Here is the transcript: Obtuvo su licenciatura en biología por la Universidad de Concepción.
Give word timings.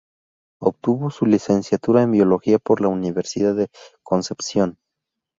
Obtuvo 0.59 1.11
su 1.11 1.27
licenciatura 1.27 2.01
en 2.01 2.11
biología 2.11 2.57
por 2.57 2.81
la 2.81 2.87
Universidad 2.87 3.53
de 3.53 3.67
Concepción. 4.01 4.79